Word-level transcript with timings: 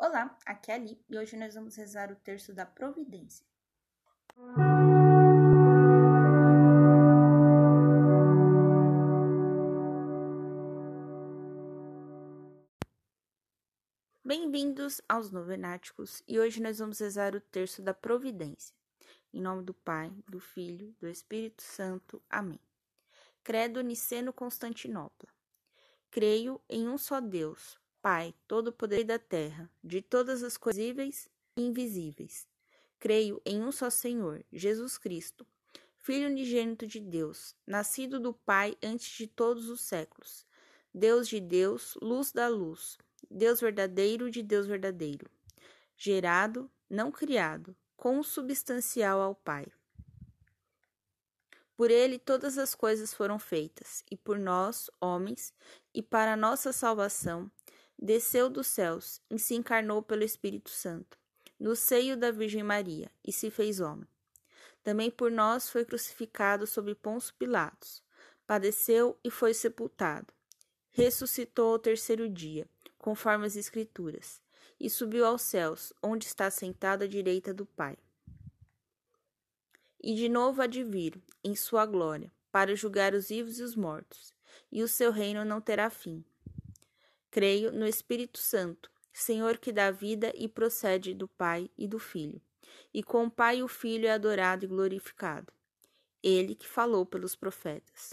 Olá, 0.00 0.38
aqui 0.46 0.70
é 0.70 0.74
a 0.74 0.76
Ali 0.76 0.96
e 1.10 1.18
hoje 1.18 1.36
nós 1.36 1.56
vamos 1.56 1.74
rezar 1.74 2.12
o 2.12 2.14
terço 2.14 2.54
da 2.54 2.64
Providência. 2.64 3.44
Bem-vindos 14.24 15.02
aos 15.08 15.32
Novenáticos 15.32 16.22
e 16.28 16.38
hoje 16.38 16.62
nós 16.62 16.78
vamos 16.78 17.00
rezar 17.00 17.34
o 17.34 17.40
terço 17.40 17.82
da 17.82 17.92
Providência. 17.92 18.72
Em 19.34 19.42
nome 19.42 19.64
do 19.64 19.74
Pai, 19.74 20.12
do 20.28 20.38
Filho, 20.38 20.94
do 21.00 21.08
Espírito 21.08 21.64
Santo. 21.64 22.22
Amém. 22.30 22.60
Credo 23.42 23.80
Niceno 23.80 24.32
Constantinopla. 24.32 25.28
Creio 26.08 26.60
em 26.68 26.86
um 26.86 26.96
só 26.96 27.20
Deus, 27.20 27.80
Pai, 28.10 28.34
todo-poder 28.46 29.04
da 29.04 29.18
terra, 29.18 29.70
de 29.84 30.00
todas 30.00 30.42
as 30.42 30.56
coisas 30.56 30.82
visíveis 30.82 31.28
e 31.54 31.60
invisíveis. 31.60 32.48
Creio 32.98 33.38
em 33.44 33.62
um 33.62 33.70
só 33.70 33.90
Senhor, 33.90 34.42
Jesus 34.50 34.96
Cristo, 34.96 35.46
Filho 35.98 36.26
unigênito 36.26 36.86
de 36.86 37.00
Deus, 37.00 37.54
nascido 37.66 38.18
do 38.18 38.32
Pai 38.32 38.74
antes 38.82 39.10
de 39.10 39.26
todos 39.26 39.68
os 39.68 39.82
séculos. 39.82 40.46
Deus 40.94 41.28
de 41.28 41.38
Deus, 41.38 41.98
luz 42.00 42.32
da 42.32 42.48
luz, 42.48 42.96
Deus 43.30 43.60
verdadeiro 43.60 44.30
de 44.30 44.42
Deus 44.42 44.66
verdadeiro. 44.66 45.30
Gerado, 45.94 46.70
não 46.88 47.12
criado, 47.12 47.76
consubstancial 47.94 49.20
ao 49.20 49.34
Pai. 49.34 49.66
Por 51.76 51.90
ele 51.90 52.18
todas 52.18 52.56
as 52.56 52.74
coisas 52.74 53.12
foram 53.12 53.38
feitas, 53.38 54.02
e 54.10 54.16
por 54.16 54.38
nós, 54.38 54.90
homens, 54.98 55.52
e 55.92 56.02
para 56.02 56.34
nossa 56.36 56.72
salvação, 56.72 57.50
desceu 57.98 58.48
dos 58.48 58.66
céus 58.68 59.20
e 59.28 59.38
se 59.38 59.54
encarnou 59.54 60.02
pelo 60.02 60.22
Espírito 60.22 60.70
Santo, 60.70 61.18
no 61.58 61.74
seio 61.74 62.16
da 62.16 62.30
Virgem 62.30 62.62
Maria, 62.62 63.10
e 63.24 63.32
se 63.32 63.50
fez 63.50 63.80
homem. 63.80 64.06
Também 64.84 65.10
por 65.10 65.30
nós 65.30 65.68
foi 65.68 65.84
crucificado 65.84 66.66
sob 66.66 66.94
Pôncio 66.94 67.34
Pilatos, 67.34 68.02
padeceu 68.46 69.18
e 69.22 69.30
foi 69.30 69.52
sepultado. 69.52 70.32
Ressuscitou 70.90 71.72
ao 71.72 71.78
terceiro 71.78 72.28
dia, 72.28 72.66
conforme 72.96 73.46
as 73.46 73.56
Escrituras, 73.56 74.40
e 74.80 74.88
subiu 74.88 75.26
aos 75.26 75.42
céus, 75.42 75.92
onde 76.02 76.24
está 76.24 76.50
sentado 76.50 77.02
à 77.02 77.06
direita 77.06 77.52
do 77.52 77.66
Pai. 77.66 77.96
E 80.00 80.14
de 80.14 80.28
novo 80.28 80.62
há 80.62 80.66
de 80.66 80.84
vir, 80.84 81.20
em 81.42 81.56
sua 81.56 81.84
glória, 81.84 82.32
para 82.52 82.76
julgar 82.76 83.12
os 83.14 83.28
vivos 83.28 83.58
e 83.58 83.62
os 83.62 83.74
mortos, 83.74 84.32
e 84.70 84.82
o 84.82 84.88
seu 84.88 85.10
reino 85.10 85.44
não 85.44 85.60
terá 85.60 85.90
fim. 85.90 86.24
Creio 87.38 87.70
no 87.70 87.86
Espírito 87.86 88.36
Santo, 88.36 88.90
Senhor 89.12 89.58
que 89.58 89.70
dá 89.70 89.92
vida 89.92 90.32
e 90.34 90.48
procede 90.48 91.14
do 91.14 91.28
Pai 91.28 91.70
e 91.78 91.86
do 91.86 91.96
Filho, 91.96 92.42
e 92.92 93.00
com 93.00 93.26
o 93.26 93.30
Pai 93.30 93.62
o 93.62 93.68
Filho 93.68 94.08
é 94.08 94.10
adorado 94.10 94.64
e 94.64 94.66
glorificado. 94.66 95.52
Ele 96.20 96.56
que 96.56 96.66
falou 96.66 97.06
pelos 97.06 97.36
profetas. 97.36 98.12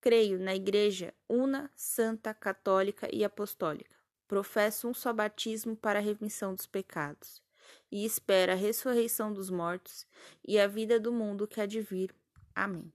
Creio 0.00 0.40
na 0.40 0.56
Igreja 0.56 1.14
una, 1.28 1.70
santa, 1.76 2.34
católica 2.34 3.08
e 3.14 3.22
apostólica. 3.22 3.94
Professo 4.26 4.88
um 4.88 4.92
só 4.92 5.12
batismo 5.12 5.76
para 5.76 6.00
a 6.00 6.02
remissão 6.02 6.52
dos 6.52 6.66
pecados 6.66 7.40
e 7.92 8.04
espero 8.04 8.50
a 8.50 8.56
ressurreição 8.56 9.32
dos 9.32 9.50
mortos 9.50 10.04
e 10.44 10.58
a 10.58 10.66
vida 10.66 10.98
do 10.98 11.12
mundo 11.12 11.46
que 11.46 11.60
há 11.60 11.66
de 11.66 11.80
vir. 11.80 12.12
Amém. 12.52 12.92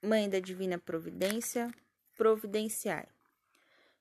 Mãe 0.00 0.30
da 0.30 0.38
Divina 0.38 0.78
Providência, 0.78 1.74
providenciai. 2.16 3.08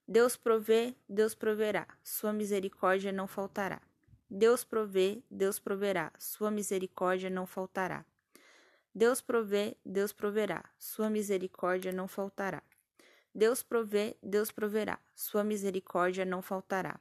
Deus 0.07 0.37
provê, 0.37 0.93
Deus 1.09 1.33
proverá, 1.33 1.87
sua 2.03 2.31
misericórdia 2.31 3.11
não 3.11 3.25
faltará. 3.25 3.81
Deus 4.29 4.63
provê, 4.63 5.23
Deus 5.29 5.57
proverá, 5.57 6.13
sua 6.19 6.51
misericórdia 6.51 7.31
não 7.31 7.47
faltará. 7.47 8.05
Deus 8.93 9.21
provê, 9.21 9.75
Deus 9.83 10.13
proverá, 10.13 10.63
sua 10.77 11.09
misericórdia 11.09 11.91
não 11.91 12.07
faltará. 12.07 12.61
Deus 13.33 13.63
provê, 13.63 14.15
Deus 14.21 14.51
proverá, 14.51 14.99
sua 15.15 15.43
misericórdia 15.43 16.23
não 16.23 16.43
faltará. 16.43 16.99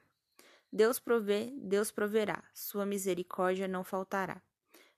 Deus 0.73 0.99
provê, 0.99 1.53
Deus 1.55 1.91
proverá, 1.91 2.43
sua 2.51 2.83
misericórdia 2.83 3.67
não 3.67 3.83
faltará. 3.83 4.41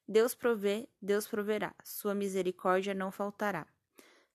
Deus 0.08 0.34
provê, 0.34 0.88
Deus 1.02 1.28
proverá, 1.28 1.76
sua 1.84 2.16
misericórdia 2.16 2.94
não 2.94 3.12
faltará. 3.12 3.68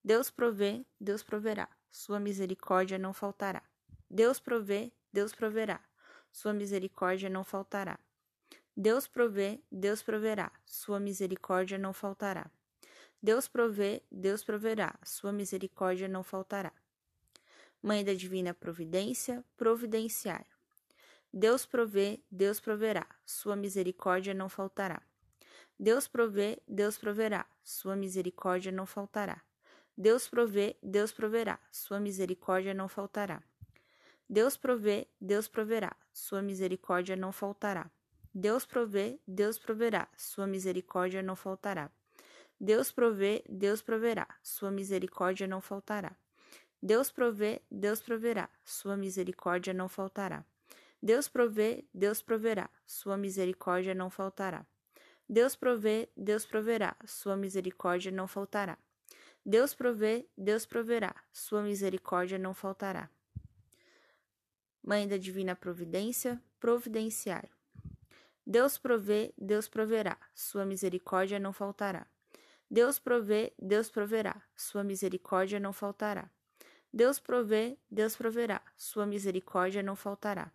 Deus 0.05 0.31
provê, 0.31 0.85
Deus 1.01 1.23
proverá, 1.23 1.67
sua 1.91 2.21
misericórdia 2.21 2.99
não 2.99 3.15
faltará. 3.15 3.63
Deus 4.11 4.39
provê, 4.39 4.93
Deus 5.11 5.35
proverá, 5.35 5.81
sua 6.31 6.53
misericórdia 6.53 7.31
não 7.31 7.43
faltará. 7.43 7.99
Deus 8.77 9.07
provê, 9.07 9.63
Deus 9.73 10.03
proverá, 10.03 10.53
sua 10.67 11.01
misericórdia 11.01 11.79
não 11.79 11.95
faltará. 11.95 12.51
Deus 13.23 13.49
provê, 13.49 14.03
Deus 14.13 14.45
proverá, 14.45 14.95
sua 15.03 15.33
misericórdia 15.33 16.07
não 16.07 16.23
faltará. 16.23 16.73
Mãe 17.83 18.05
da 18.05 18.13
divina 18.13 18.53
providência, 18.53 19.43
providenciai. 19.57 20.45
Deus 21.33 21.65
provê, 21.65 22.21
Deus 22.31 22.61
proverá, 22.61 23.07
sua 23.25 23.57
misericórdia 23.57 24.35
não 24.35 24.51
faltará. 24.51 25.01
Deus 25.81 26.07
provê, 26.07 26.61
Deus 26.69 26.99
proverá, 26.99 27.47
sua 27.63 27.97
misericórdia 27.97 28.71
não 28.71 28.85
faltará. 28.85 29.43
Deus 29.97 30.29
provê, 30.29 30.77
Deus 30.83 31.13
proverá, 31.13 31.59
sua 31.71 32.01
misericórdia 32.01 32.75
não 32.75 32.89
faltará. 32.89 33.43
Deus 34.29 34.57
provê, 34.57 35.07
Deus 35.21 35.47
proverá, 35.47 35.95
sua 36.13 36.43
misericórdia 36.43 37.15
não 37.15 37.31
faltará. 37.31 37.89
Deus 38.35 38.67
provê, 38.67 39.21
Deus 39.27 39.59
proverá, 39.59 40.09
sua 40.17 40.47
misericórdia 40.47 41.23
não 41.23 41.37
faltará. 41.37 41.91
Deus 42.61 42.91
provê, 42.91 43.45
Deus 43.49 43.81
proverá, 43.83 44.27
sua 44.43 44.71
misericórdia 44.71 45.47
não 45.47 45.61
faltará. 45.61 46.17
Deus 46.83 47.13
provê, 47.13 47.63
Deus 47.71 48.01
proverá, 48.01 48.51
sua 48.65 48.97
misericórdia 48.97 49.73
não 49.73 49.89
faltará. 49.89 50.45
Deus 51.01 51.29
provê, 51.29 51.85
Deus 51.95 52.21
proverá, 52.21 52.69
sua 52.87 53.17
misericórdia 53.17 53.95
não 53.95 54.11
faltará. 54.11 54.67
Deus 55.29 55.55
provê, 55.55 56.11
Deus 56.17 56.45
proverá, 56.45 56.97
sua 57.07 57.37
misericórdia 57.37 58.11
não 58.11 58.27
faltará. 58.27 58.77
Deus 59.47 59.75
provê, 59.75 60.27
Deus 60.39 60.65
proverá, 60.65 61.15
sua 61.31 61.63
misericórdia 61.63 62.39
não 62.39 62.55
faltará. 62.55 63.11
Mãe 64.83 65.07
da 65.07 65.19
divina 65.19 65.55
providência, 65.55 66.43
providenciai. 66.59 67.51
Deus 68.47 68.79
provê, 68.79 69.35
Deus 69.37 69.69
proverá, 69.69 70.19
sua 70.35 70.65
misericórdia 70.65 71.39
não 71.39 71.53
faltará. 71.53 72.07
Deus 72.71 72.99
provê, 72.99 73.53
Deus 73.59 73.91
proverá, 73.91 74.43
sua 74.57 74.83
misericórdia 74.83 75.61
não 75.61 75.75
faltará. 75.75 76.31
Deus 76.91 77.19
provê, 77.19 77.79
Deus 77.91 78.17
proverá, 78.17 78.63
sua 78.77 79.05
misericórdia 79.05 79.83
não 79.83 79.95
faltará. 79.95 80.51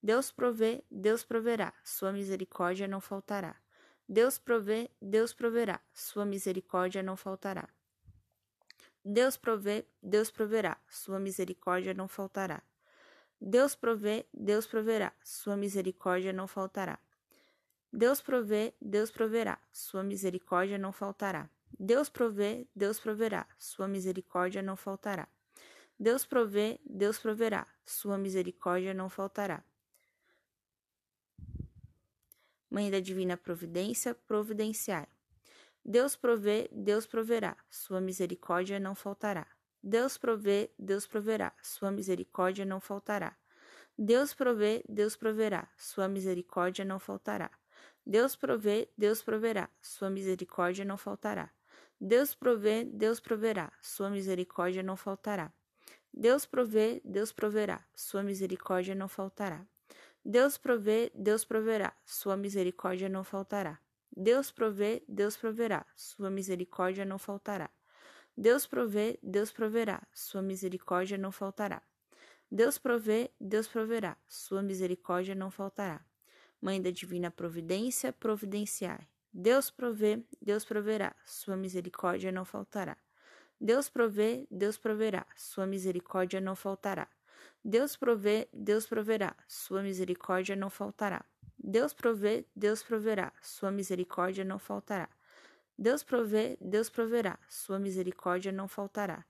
Deus 0.00 0.30
provê, 0.30 0.84
Deus 0.88 1.24
proverá, 1.24 1.74
sua 1.82 2.12
misericórdia 2.12 2.86
não 2.86 3.00
faltará. 3.00 3.56
Deus 4.08 4.38
provê, 4.38 4.88
Deus 5.02 5.34
proverá, 5.34 5.80
sua 5.92 6.24
misericórdia 6.24 7.02
não 7.02 7.16
faltará. 7.16 7.68
Deus 9.04 9.36
provê, 9.36 9.86
Deus 10.02 10.30
proverá, 10.30 10.76
sua 10.88 11.18
misericórdia 11.18 11.94
não 11.94 12.06
faltará. 12.06 12.62
Deus 13.40 13.74
provê, 13.74 14.26
Deus 14.34 14.66
proverá, 14.66 15.12
sua 15.24 15.56
misericórdia 15.56 16.32
não 16.32 16.46
faltará. 16.46 16.98
Deus 17.92 18.20
provê, 18.20 18.74
Deus 18.80 19.10
proverá, 19.10 19.58
sua 19.72 20.02
misericórdia 20.02 20.76
não 20.76 20.92
faltará. 20.92 21.48
Deus 21.78 22.10
provê, 22.10 22.66
Deus 22.76 23.00
proverá, 23.00 23.46
sua 23.58 23.88
misericórdia 23.88 24.60
não 24.60 24.76
faltará. 24.76 25.26
Deus 25.98 26.24
provê, 26.24 26.78
Deus 26.84 27.18
proverá, 27.18 27.66
sua 27.84 28.18
misericórdia 28.18 28.92
não 28.92 29.08
faltará. 29.08 29.64
Mãe 32.70 32.90
da 32.90 33.00
divina 33.00 33.36
providência, 33.36 34.14
providenciai. 34.14 35.08
Deus 35.84 36.14
provê, 36.14 36.68
Deus 36.72 37.06
proverá, 37.06 37.56
sua 37.70 38.00
misericórdia 38.00 38.78
não 38.78 38.94
faltará. 38.94 39.46
Deus 39.82 40.18
provê, 40.18 40.70
Deus 40.78 41.06
proverá, 41.06 41.52
sua 41.62 41.90
misericórdia 41.90 42.64
não 42.64 42.80
faltará. 42.80 43.36
Deus 43.98 44.34
provê, 44.34 44.84
Deus 44.88 45.16
proverá, 45.16 45.68
sua 45.76 46.08
misericórdia 46.08 46.84
não 46.84 46.98
faltará. 46.98 47.50
Deus 48.06 48.36
provê, 48.36 48.88
Deus 48.96 49.22
proverá, 49.22 49.70
sua 49.80 50.10
misericórdia 50.10 50.84
não 50.84 50.96
faltará. 50.96 51.50
Deus 52.00 52.34
provê, 52.34 52.84
Deus 52.84 53.20
proverá, 53.20 53.72
sua 53.80 54.10
misericórdia 54.10 54.82
não 54.82 54.96
faltará. 54.96 55.52
Deus 56.12 56.46
provê, 56.46 57.00
Deus 57.04 57.32
proverá, 57.32 57.84
sua 57.94 58.22
misericórdia 58.22 58.94
não 58.94 59.08
faltará. 59.08 59.66
Deus 60.24 60.58
provê, 60.58 61.10
Deus 61.14 61.44
proverá, 61.44 61.94
sua 62.04 62.36
misericórdia 62.36 63.08
não 63.08 63.22
faltará. 63.24 63.78
Deus 64.16 64.50
provê, 64.50 65.02
Deus 65.08 65.36
proverá, 65.36 65.86
sua 65.94 66.30
misericórdia 66.30 67.04
não 67.04 67.18
faltará. 67.18 67.70
Deus 68.36 68.66
provê, 68.66 69.18
Deus 69.22 69.52
proverá, 69.52 70.02
sua 70.12 70.42
misericórdia 70.42 71.16
não 71.16 71.30
faltará. 71.30 71.82
Deus 72.50 72.78
provê, 72.78 73.30
Deus 73.40 73.68
proverá, 73.68 74.16
sua 74.26 74.62
misericórdia 74.62 75.34
não 75.34 75.50
faltará. 75.50 76.04
Mãe 76.60 76.82
da 76.82 76.90
divina 76.90 77.30
providência, 77.30 78.12
providenciai. 78.12 79.06
Deus 79.32 79.70
provê, 79.70 80.24
Deus 80.42 80.64
proverá, 80.64 81.14
sua 81.24 81.56
misericórdia 81.56 82.32
não 82.32 82.44
faltará. 82.44 82.96
Deus 83.60 83.88
provê, 83.88 84.46
Deus 84.50 84.76
proverá, 84.76 85.26
sua 85.36 85.66
misericórdia 85.66 86.40
não 86.40 86.56
faltará. 86.56 87.08
Deus 87.64 87.96
provê, 87.96 88.48
Deus 88.52 88.86
proverá, 88.86 89.36
sua 89.46 89.82
misericórdia 89.82 90.56
não 90.56 90.70
faltará. 90.70 91.24
Deus 91.62 91.92
provê, 91.92 92.46
Deus 92.56 92.82
proverá, 92.82 93.32
sua 93.42 93.70
misericórdia 93.70 94.44
não 94.44 94.58
faltará. 94.58 95.08
Deus 95.78 96.02
provê, 96.02 96.56
Deus 96.60 96.88
proverá, 96.88 97.38
sua 97.48 97.78
misericórdia 97.78 98.50
não 98.50 98.66
faltará. 98.66 99.24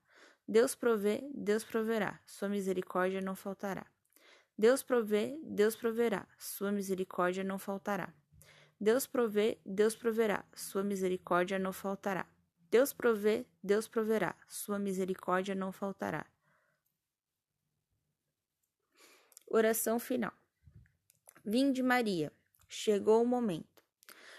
Deus 0.46 0.74
provê, 0.74 1.28
Deus 1.34 1.64
proverá, 1.64 2.20
sua 2.24 2.48
misericórdia 2.48 3.20
não 3.20 3.34
faltará. 3.34 3.84
Deus 4.56 4.82
provê, 4.82 5.38
Deus 5.42 5.74
proverá, 5.74 6.26
sua 6.38 6.70
misericórdia 6.70 7.42
não 7.42 7.58
faltará. 7.58 8.12
Deus 8.80 9.06
provê, 9.06 9.58
Deus 9.66 9.96
proverá, 9.96 10.44
sua 10.54 10.82
misericórdia 10.82 11.58
não 11.58 11.72
faltará. 11.72 12.26
Deus 12.70 12.92
provê, 12.92 13.44
Deus 13.62 13.88
proverá, 13.88 14.36
sua 14.46 14.78
misericórdia 14.78 15.54
não 15.54 15.72
faltará. 15.72 16.24
Oração 19.46 19.98
final. 19.98 20.39
Vinde 21.52 21.82
Maria, 21.82 22.32
chegou 22.68 23.20
o 23.20 23.26
momento. 23.26 23.82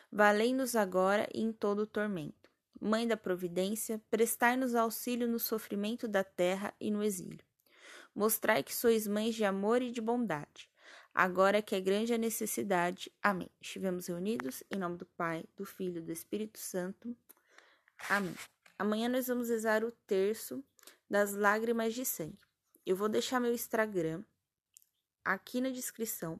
Valei-nos 0.10 0.78
agora 0.78 1.28
e 1.34 1.42
em 1.42 1.52
todo 1.52 1.80
o 1.80 1.86
tormento. 1.86 2.50
Mãe 2.80 3.06
da 3.06 3.18
providência, 3.18 4.02
prestai-nos 4.10 4.75
auxílio 4.75 5.28
no 5.28 5.38
sofrimento 5.38 6.08
da 6.08 6.24
terra 6.24 6.74
e 6.80 6.90
no 6.90 7.04
exílio. 7.04 7.46
Mostrai 8.16 8.63
que 8.63 8.74
sois 8.74 9.08
mães 9.08 9.36
de 9.36 9.44
amor 9.44 9.81
e 9.81 9.92
de 9.92 10.00
bondade 10.00 10.69
agora 11.13 11.62
que 11.62 11.75
é 11.75 11.81
grande 11.81 12.13
a 12.13 12.18
necessidade. 12.18 13.12
Amém. 13.22 13.52
Estivemos 13.60 14.08
reunidos 14.08 14.63
em 14.72 14.78
nome 14.80 14.96
do 14.96 15.06
Pai, 15.06 15.44
do 15.58 15.66
Filho 15.66 15.98
e 15.98 16.02
do 16.02 16.13
Espírito 16.13 16.60
Santo. 16.60 17.13
Amém. 18.10 18.36
Amanhã 18.80 19.10
nós 19.10 19.28
vamos 19.28 19.50
rezar 19.50 19.84
o 19.84 19.92
terço 20.08 20.63
das 21.10 21.34
lágrimas 21.34 21.94
de 21.94 22.06
sangue. 22.06 22.40
Eu 22.86 22.96
vou 22.96 23.10
deixar 23.10 23.42
meu 23.42 23.54
Instagram 23.54 24.24
aqui 25.25 25.60
na 25.60 25.72
descrição 25.72 26.40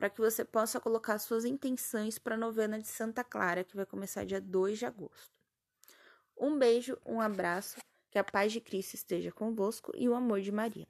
para 0.00 0.08
que 0.08 0.18
você 0.18 0.46
possa 0.46 0.80
colocar 0.80 1.18
suas 1.18 1.44
intenções 1.44 2.18
para 2.18 2.34
a 2.34 2.38
novena 2.38 2.78
de 2.78 2.88
Santa 2.88 3.22
Clara, 3.22 3.62
que 3.62 3.76
vai 3.76 3.84
começar 3.84 4.24
dia 4.24 4.40
2 4.40 4.78
de 4.78 4.86
agosto. 4.86 5.30
Um 6.34 6.58
beijo, 6.58 6.96
um 7.04 7.20
abraço, 7.20 7.76
que 8.10 8.18
a 8.18 8.24
paz 8.24 8.50
de 8.50 8.62
Cristo 8.62 8.94
esteja 8.94 9.30
convosco 9.30 9.92
e 9.94 10.08
o 10.08 10.14
amor 10.14 10.40
de 10.40 10.50
Maria. 10.50 10.86